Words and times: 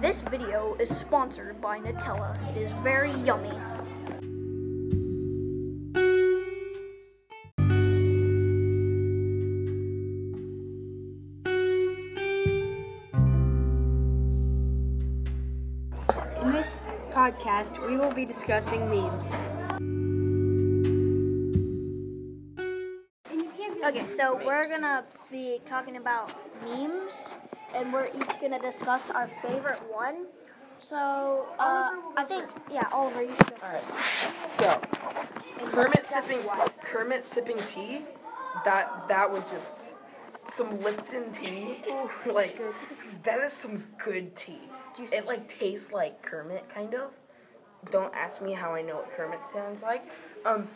This 0.00 0.20
video 0.22 0.74
is 0.80 0.88
sponsored 0.88 1.60
by 1.60 1.78
Nutella. 1.78 2.36
It 2.50 2.62
is 2.62 2.72
very 2.82 3.12
yummy. 3.20 3.50
In 16.40 16.50
this 16.50 16.66
podcast, 17.12 17.78
we 17.86 17.96
will 17.96 18.10
be 18.12 18.24
discussing 18.24 18.90
memes. 18.90 19.30
Okay, 23.84 24.06
so 24.08 24.40
we're 24.44 24.68
gonna 24.68 25.04
be 25.30 25.60
talking 25.64 25.96
about 25.96 26.32
memes, 26.64 27.34
and 27.74 27.92
we're 27.92 28.06
each 28.06 28.40
gonna 28.40 28.58
discuss 28.60 29.10
our 29.10 29.28
favorite 29.42 29.80
one. 29.90 30.26
So, 30.78 31.46
uh, 31.58 31.90
I 32.16 32.24
think, 32.24 32.50
yeah, 32.70 32.82
Oliver, 32.92 33.22
you 33.22 33.30
should 33.30 33.60
go 33.60 33.66
Alright. 33.66 33.84
So 34.58 34.80
Kermit 35.66 36.06
sipping 36.06 36.40
Kermit 36.82 37.22
sipping 37.22 37.58
tea. 37.68 38.04
That 38.64 39.08
that 39.08 39.30
was 39.30 39.42
just 39.50 39.80
some 40.48 40.80
Lipton 40.80 41.32
tea. 41.32 41.78
like 42.26 42.60
that 43.22 43.40
is 43.40 43.52
some 43.52 43.84
good 44.02 44.34
tea. 44.34 44.60
It 45.12 45.26
like 45.26 45.48
tastes 45.48 45.92
like 45.92 46.20
Kermit 46.22 46.68
kind 46.68 46.94
of. 46.94 47.10
Don't 47.90 48.12
ask 48.14 48.42
me 48.42 48.52
how 48.52 48.74
I 48.74 48.82
know 48.82 48.96
what 48.96 49.12
Kermit 49.16 49.40
sounds 49.52 49.82
like. 49.82 50.04
Um 50.44 50.68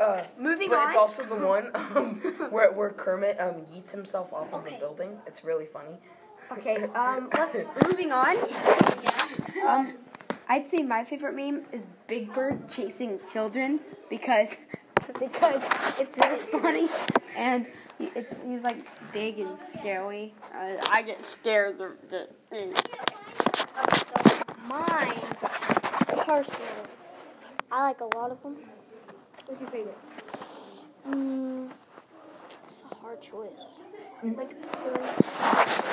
uh, 0.00 0.22
Moving 0.38 0.68
but 0.68 0.78
on. 0.78 0.86
it's 0.88 0.96
also 0.96 1.24
the 1.24 1.34
one 1.34 1.70
um, 1.74 2.14
where 2.50 2.70
where 2.70 2.90
Kermit 2.90 3.40
um 3.40 3.54
yeets 3.74 3.90
himself 3.90 4.32
off 4.32 4.52
of 4.52 4.60
Okay. 4.60 4.74
the 4.74 4.78
building. 4.78 5.16
It's 5.26 5.42
really 5.42 5.66
funny. 5.66 5.96
Okay, 6.52 6.84
um, 6.94 7.28
let's 7.36 7.68
moving 7.86 8.10
on. 8.12 8.36
Um, 9.66 9.94
I'd 10.48 10.66
say 10.66 10.78
my 10.78 11.04
favorite 11.04 11.34
meme 11.34 11.64
is 11.72 11.86
Big 12.06 12.32
Bird 12.32 12.68
chasing 12.70 13.20
children 13.30 13.80
because 14.08 14.56
because 15.20 15.62
it's 15.98 16.16
really 16.16 16.38
funny 16.62 16.88
and 17.36 17.66
it's 18.00 18.34
he's 18.46 18.62
like 18.62 18.78
big 19.12 19.38
and 19.40 19.56
scary. 19.78 20.32
Uh, 20.54 20.76
I 20.90 21.02
get 21.02 21.24
scared. 21.24 21.78
The, 21.78 21.92
the, 22.08 22.28
So 23.94 24.42
mine, 24.68 25.20
personally, 26.26 26.68
I 27.70 27.82
like 27.82 28.00
a 28.00 28.16
lot 28.16 28.30
of 28.30 28.42
them. 28.42 28.56
What's 29.46 29.60
your 29.60 29.70
favorite? 29.70 29.98
Mm, 31.08 31.70
it's 32.68 32.82
a 32.90 32.94
hard 32.96 33.20
choice. 33.20 33.66
Like 34.22 34.50
three. 34.50 35.08
It's 35.18 35.87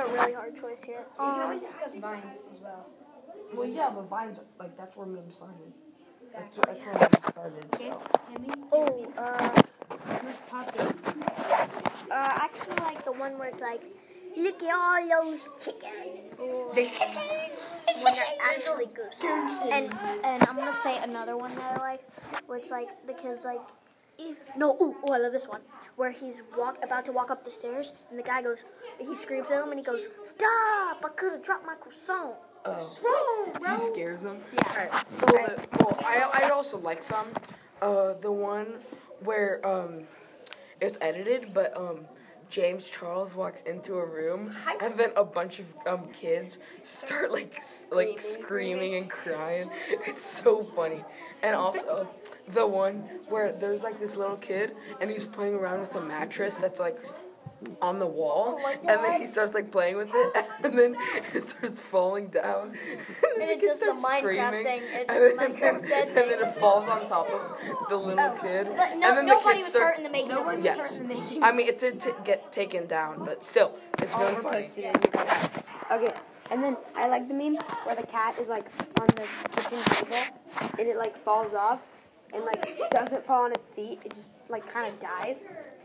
a 0.00 0.12
really 0.12 0.32
hard 0.32 0.56
choice 0.60 0.82
here. 0.84 1.04
Um, 1.18 1.52
discuss 1.52 1.94
vines 1.94 2.42
as 2.50 2.60
well. 2.60 2.86
Well, 3.54 3.68
yeah, 3.68 3.90
but 3.90 4.08
Vines 4.08 4.40
like 4.58 4.76
that's 4.76 4.96
where 4.96 5.06
memes 5.06 5.34
started. 5.34 5.72
That's, 6.32 6.56
that's 6.56 6.84
where 6.84 6.94
memes 6.94 7.18
started. 7.28 7.64
So. 7.78 8.02
oh, 8.72 9.12
uh, 9.18 9.62
uh, 10.52 10.68
I 12.10 12.48
kind 12.48 12.78
of 12.78 12.84
like 12.84 13.04
the 13.04 13.12
one 13.12 13.38
where 13.38 13.48
it's 13.48 13.60
like, 13.60 13.82
look 14.36 14.62
at 14.62 14.74
all 14.74 15.24
those 15.24 15.40
chickens. 15.62 16.30
The 16.74 16.84
chickens. 16.84 18.02
when 18.02 18.14
they're 18.14 18.24
actually 18.42 18.86
goose. 18.86 19.14
And 19.70 19.92
and 20.24 20.42
I'm 20.44 20.56
gonna 20.56 20.76
say 20.82 20.98
another 21.02 21.36
one 21.36 21.54
that 21.56 21.78
I 21.78 21.80
like, 21.80 22.02
where 22.46 22.58
it's 22.58 22.70
like 22.70 22.88
the 23.06 23.14
kids 23.14 23.44
like, 23.44 23.60
if, 24.20 24.36
no, 24.56 24.76
ooh, 24.80 24.96
oh, 25.04 25.12
I 25.12 25.18
love 25.18 25.32
this 25.32 25.48
one, 25.48 25.60
where 25.96 26.10
he's 26.10 26.42
walk 26.56 26.78
about 26.82 27.04
to 27.06 27.12
walk 27.12 27.30
up 27.30 27.44
the 27.44 27.50
stairs, 27.50 27.92
and 28.10 28.18
the 28.18 28.22
guy 28.22 28.42
goes, 28.42 28.58
he 28.98 29.14
screams 29.14 29.50
at 29.50 29.62
him, 29.62 29.70
and 29.70 29.78
he 29.78 29.84
goes, 29.84 30.02
stop! 30.24 31.02
I 31.04 31.08
could 31.16 31.32
have 31.32 31.42
dropped 31.42 31.66
my 31.66 31.74
croissant. 31.74 32.34
What's 32.64 33.00
wrong. 33.02 33.72
He 33.72 33.78
scares 33.78 34.20
them. 34.20 34.38
Yeah. 34.52 34.68
Alright. 34.68 34.92
Well, 35.22 35.44
uh, 35.46 35.62
well, 35.80 35.98
I 36.04 36.44
I 36.44 36.48
also 36.50 36.76
like 36.78 37.02
some. 37.02 37.26
Uh, 37.80 38.12
the 38.20 38.30
one 38.30 38.74
where 39.20 39.66
um, 39.66 40.02
it's 40.82 40.98
edited, 41.00 41.54
but 41.54 41.74
um, 41.74 42.00
James 42.50 42.84
Charles 42.84 43.34
walks 43.34 43.60
into 43.64 43.94
a 43.94 44.04
room, 44.04 44.54
and 44.80 44.98
then 44.98 45.12
a 45.16 45.24
bunch 45.24 45.60
of 45.60 45.66
um 45.86 46.08
kids 46.12 46.58
start 46.82 47.30
like 47.30 47.54
s- 47.56 47.86
like 47.90 48.20
screaming 48.20 48.96
and 48.96 49.08
crying. 49.08 49.70
It's 50.06 50.24
so 50.24 50.64
funny. 50.76 51.04
And 51.42 51.54
also 51.54 52.08
the 52.48 52.66
one 52.66 52.96
where 53.28 53.52
there's 53.52 53.82
like 53.84 53.98
this 54.00 54.16
little 54.16 54.36
kid, 54.36 54.74
and 55.00 55.08
he's 55.10 55.24
playing 55.26 55.54
around 55.54 55.80
with 55.80 55.94
a 55.94 56.00
mattress 56.00 56.58
that's 56.58 56.80
like 56.80 56.98
on 57.82 57.98
the 57.98 58.06
wall, 58.06 58.58
oh 58.64 58.68
and 58.68 59.04
then 59.04 59.20
he 59.20 59.26
starts 59.26 59.54
like 59.54 59.70
playing 59.70 59.96
with 59.96 60.10
it, 60.12 60.46
and 60.64 60.78
then 60.78 60.96
it 61.34 61.50
starts 61.50 61.80
falling 61.80 62.28
down. 62.28 62.76
And 63.22 63.48
the 63.48 63.52
it 63.52 63.60
does 63.62 63.80
the 63.80 63.86
Minecraft 63.86 64.64
thing. 64.64 64.82
It 64.82 65.06
and 65.08 65.08
does 65.08 65.38
then- 65.38 65.52
the 65.52 65.58
Minecraft 65.58 65.88
dead 65.88 66.08
And 66.08 66.16
then 66.16 66.48
it 66.48 66.54
falls 66.58 66.88
on 66.88 67.06
top 67.06 67.28
of 67.30 67.88
the 67.88 67.96
little 67.96 68.18
oh, 68.20 68.38
kid. 68.40 68.68
But 68.76 68.90
and 68.92 69.00
no, 69.00 69.14
the 69.14 69.22
nobody 69.22 69.58
kid 69.58 69.64
was 69.66 69.74
hurt 69.74 69.98
in 69.98 70.04
the 70.04 70.10
making 70.10 70.32
it. 70.32 70.64
Yes. 70.64 71.00
I 71.42 71.52
mean, 71.52 71.68
it 71.68 71.78
did 71.78 72.00
t- 72.00 72.10
get 72.24 72.52
taken 72.52 72.86
down, 72.86 73.24
but 73.24 73.44
still, 73.44 73.78
it's 73.98 74.12
really 74.14 74.34
Oliver 74.34 74.42
funny. 74.42 74.92
Okay, 75.90 76.14
and 76.50 76.62
then 76.62 76.76
I 76.96 77.08
like 77.08 77.28
the 77.28 77.34
meme 77.34 77.56
where 77.84 77.96
the 77.96 78.06
cat 78.06 78.38
is 78.38 78.48
like 78.48 78.66
on 79.00 79.06
the 79.08 79.26
kitchen 79.54 79.78
table 79.84 80.40
and 80.78 80.88
it 80.88 80.96
like 80.96 81.16
falls 81.24 81.54
off 81.54 81.88
and 82.32 82.44
like 82.44 82.90
doesn't 82.90 83.24
fall 83.24 83.44
on 83.44 83.52
its 83.52 83.70
feet. 83.70 84.00
It 84.04 84.14
just 84.14 84.32
like 84.48 84.70
kind 84.72 84.92
of 84.92 85.00
dies. 85.00 85.36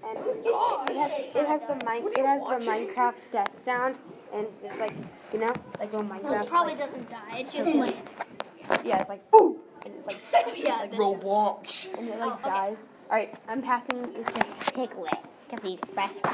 And 0.07 0.17
it, 0.19 0.45
it 0.45 0.97
has 0.97 1.11
it 1.35 1.47
has 1.47 1.61
the 1.61 1.75
min- 1.85 2.07
it 2.13 2.25
has 2.25 2.41
the 2.41 2.65
Minecraft 2.69 3.15
death 3.31 3.49
sound 3.65 3.95
and 4.33 4.45
it's 4.63 4.79
like 4.79 4.93
you 5.33 5.39
know 5.39 5.53
like 5.79 5.91
when 5.93 6.07
Well, 6.09 6.19
Minecraft 6.19 6.43
it 6.43 6.47
probably 6.49 6.71
like, 6.73 6.79
doesn't 6.79 7.09
die. 7.09 7.37
It's 7.39 7.53
just 7.53 7.73
like, 7.75 7.95
yeah 8.85 8.99
it's 8.99 9.09
like 9.09 9.23
ooh 9.35 9.59
and 9.85 9.93
it's 9.95 10.05
like 10.07 10.17
yeah. 10.57 10.85
That's, 10.85 10.95
Roblox. 10.95 11.87
and 11.97 12.07
it 12.09 12.19
like 12.19 12.31
Oh, 12.31 12.35
okay. 12.35 12.49
dies. 12.49 12.83
All 13.09 13.17
right, 13.17 13.33
I'm 13.47 13.61
passing 13.61 14.03
it 14.15 14.25
to 14.25 14.71
Piglet 14.73 15.13
because 15.49 15.65
he's 15.65 15.79
special. 15.87 16.21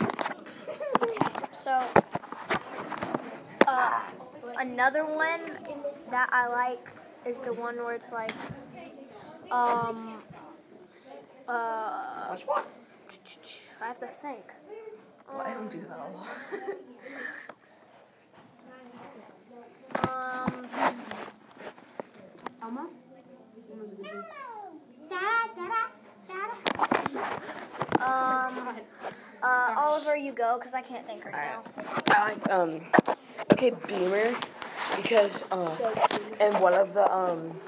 So, 1.53 1.79
uh, 3.67 3.99
another 4.57 5.05
one 5.05 5.41
that 6.09 6.27
I 6.31 6.47
like 6.47 6.89
is 7.25 7.39
the 7.41 7.53
one 7.53 7.75
where 7.77 7.93
it's 7.93 8.11
like, 8.11 8.31
um, 9.51 10.23
uh, 11.47 12.29
Which 12.33 12.47
one? 12.47 12.63
I 13.81 13.87
have 13.87 13.99
to 13.99 14.07
think. 14.07 14.43
Well, 15.27 15.41
I 15.41 15.53
don't 15.53 15.69
do 15.71 15.81
that 15.81 15.99
a 15.99 16.09
lot. 16.15 16.27
Um, 20.07 20.67
Elma? 22.61 22.87
Elmo. 22.87 22.87
um, 27.99 28.75
uh, 29.43 29.73
Oliver, 29.77 30.15
you 30.15 30.31
go 30.31 30.57
because 30.57 30.73
I 30.73 30.81
can't 30.81 31.05
think 31.05 31.25
right 31.25 31.33
now. 31.33 31.63
I 32.07 32.29
like 32.29 32.49
um 32.51 32.81
okay 33.53 33.71
Beamer 33.87 34.35
because 34.97 35.43
uh 35.51 35.75
in 36.39 36.59
one 36.61 36.73
of 36.73 36.93
the 36.93 37.11
um 37.13 37.59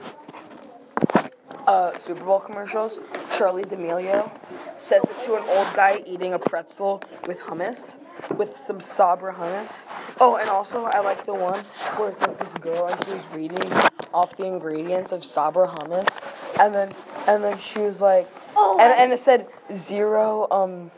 uh 1.67 1.93
Super 1.97 2.23
Bowl 2.23 2.39
commercials, 2.39 2.99
Charli 3.33 3.67
D'Amelio 3.67 4.31
says 4.75 5.03
it 5.03 5.25
to 5.25 5.35
an 5.35 5.43
old 5.47 5.67
guy 5.75 6.03
eating 6.05 6.33
a 6.33 6.39
pretzel 6.39 7.01
with 7.25 7.39
hummus, 7.39 7.97
with 8.37 8.55
some 8.55 8.79
Sabra 8.79 9.33
hummus. 9.33 9.87
Oh, 10.21 10.35
and 10.35 10.47
also 10.49 10.83
I 10.85 10.99
like 10.99 11.25
the 11.25 11.33
one 11.33 11.59
where 11.97 12.09
it's 12.09 12.21
like 12.21 12.37
this 12.39 12.53
girl 12.55 12.87
and 12.87 13.05
she 13.05 13.11
was 13.11 13.27
reading 13.33 13.71
off 14.13 14.37
the 14.37 14.45
ingredients 14.45 15.11
of 15.11 15.23
Sabra 15.23 15.67
hummus, 15.67 16.19
and 16.59 16.75
then 16.75 16.93
and 17.27 17.43
then 17.43 17.57
she 17.57 17.79
was 17.79 18.01
like, 18.01 18.29
Oh, 18.55 18.77
and 18.79 18.93
and 18.93 19.11
it 19.11 19.17
said 19.19 19.47
zero 19.73 20.47
um 20.51 20.91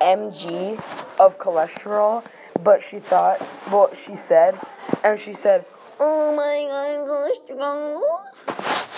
mg 0.00 0.76
of 1.20 1.38
cholesterol, 1.38 2.24
but 2.62 2.82
she 2.82 2.98
thought, 2.98 3.40
well, 3.70 3.90
she 3.94 4.16
said, 4.16 4.58
and 5.02 5.18
she 5.18 5.32
said, 5.32 5.64
oh 6.00 6.34
my 6.34 6.66
god, 6.68 7.06
cholesterol. 7.08 8.53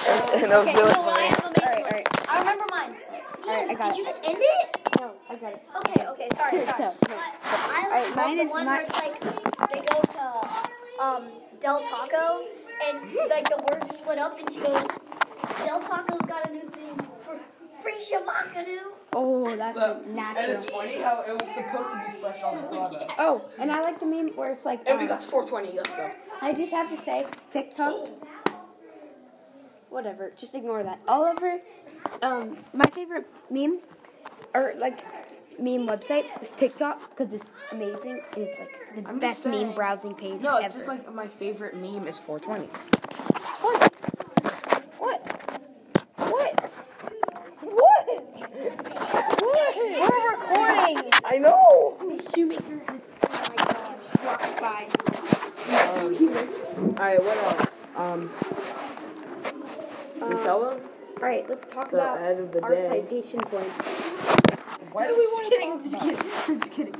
And, 0.36 0.42
and 0.44 0.52
it 0.52 0.56
was 0.56 0.66
Okay, 0.66 0.74
really 0.74 0.92
so 0.92 1.02
I 1.02 1.12
funny. 1.12 1.28
have 1.28 1.44
a 1.44 1.46
amazing 1.46 1.62
Alright, 1.66 1.84
alright. 1.86 2.30
I 2.30 2.38
remember 2.38 2.64
mine. 2.70 2.96
Alright, 3.42 3.70
I 3.70 3.74
got 3.74 3.88
Did 3.94 3.96
you 3.98 4.04
just 4.04 4.20
end 4.24 4.38
it? 4.40 4.78
No, 5.00 5.12
I 5.30 5.34
got 5.36 5.52
it. 5.52 5.62
Okay, 5.76 6.06
okay, 6.06 6.28
sorry, 6.36 6.60
sorry. 6.66 6.72
So, 6.76 6.94
But 7.00 7.10
I 7.12 7.84
Alright, 7.86 8.06
love 8.08 8.16
mine 8.16 8.36
the 8.36 8.42
is 8.44 8.50
one 8.50 8.64
my- 8.66 8.72
where 8.72 8.82
it's 8.82 8.92
like 8.92 9.20
they 9.72 9.80
go 9.80 10.00
to 10.02 11.02
um, 11.02 11.24
Del 11.60 11.80
Taco 11.82 12.44
and 12.86 13.14
like 13.28 13.48
the 13.48 13.56
words 13.70 13.88
are 13.90 13.94
split 13.94 14.18
up 14.18 14.38
and 14.38 14.52
she 14.52 14.60
goes, 14.60 14.86
Del 15.64 15.80
Taco's 15.80 16.22
got 16.28 16.48
a 16.48 16.52
new 16.52 16.68
thing 16.70 16.96
for 17.22 17.38
free 17.82 17.94
shavakadu. 18.00 18.78
Oh, 19.14 19.56
that's 19.56 19.78
But- 19.78 20.04
a 20.04 20.36
and 20.38 20.52
it's 20.52 20.64
funny 20.66 20.98
how 20.98 21.22
it 21.26 21.32
was 21.32 21.48
supposed 21.48 21.88
to 21.90 22.04
be 22.12 22.20
fresh 22.20 22.42
avocado. 22.42 23.06
Oh, 23.18 23.44
and 23.58 23.72
I 23.72 23.80
like 23.80 23.98
the 24.00 24.06
meme 24.06 24.28
where 24.36 24.50
it's 24.52 24.64
like. 24.64 24.80
And 24.86 24.98
we 24.98 25.04
um, 25.04 25.08
got 25.08 25.20
to 25.22 25.26
420, 25.26 25.76
let's 25.76 25.94
go. 25.94 26.10
I 26.42 26.52
just 26.52 26.72
have 26.72 26.90
to 26.90 26.96
say, 26.96 27.26
TikTok. 27.50 28.08
Whatever, 29.96 30.30
just 30.36 30.54
ignore 30.54 30.82
that. 30.82 31.00
Oliver, 31.08 31.58
um, 32.20 32.58
my 32.74 32.84
favorite 32.90 33.26
meme, 33.48 33.78
or 34.52 34.74
like, 34.76 34.98
meme 35.58 35.86
website 35.86 36.26
is 36.42 36.50
TikTok 36.54 37.16
because 37.16 37.32
it's 37.32 37.50
amazing 37.72 38.20
and 38.34 38.42
it's 38.44 38.58
like 38.60 38.94
the 38.94 39.08
I'm 39.08 39.18
best 39.18 39.42
saying. 39.42 39.68
meme 39.68 39.74
browsing 39.74 40.14
page 40.14 40.42
No, 40.42 40.56
ever. 40.56 40.66
it's 40.66 40.74
just 40.74 40.86
like 40.86 41.10
my 41.14 41.26
favorite 41.26 41.76
meme 41.76 42.06
is 42.06 42.18
420. 42.18 42.68
It's 43.36 43.56
funny. 43.56 43.78
What? 44.98 45.24
What? 46.18 46.74
What? 47.62 47.62
What? 47.62 48.50
We're 49.78 50.30
recording. 50.30 51.10
I 51.24 51.38
know. 51.38 51.96
The 52.00 52.30
shoemaker 52.36 52.82
has 52.86 53.00
walked 54.26 54.60
by. 54.60 54.88
Um, 55.88 56.94
all 56.98 57.06
right, 57.06 57.22
what 57.24 57.36
else? 57.38 57.72
Um, 57.96 58.30
Nutella. 60.46 60.80
All 61.18 61.22
right, 61.22 61.48
let's 61.48 61.64
talk 61.64 61.90
So, 61.90 61.96
about 61.96 62.18
ad 62.20 62.38
of 62.38 62.52
the 62.52 62.62
our 62.62 62.70
day. 62.74 62.88
citation 62.88 63.40
points. 63.40 63.70
Why 64.92 65.08
do 65.08 65.14
we 65.14 65.26
want 65.26 65.44
to 65.44 65.50
kidding, 65.50 65.70
talk 65.72 65.82
just 65.82 65.94
about? 65.94 66.06
kidding. 66.06 66.30
I'm 66.48 66.60
just 66.60 66.72
kidding. 66.72 66.94